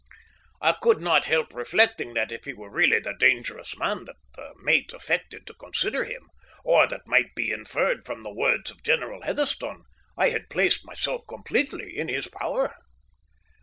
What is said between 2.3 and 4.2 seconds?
if he were really the dangerous man that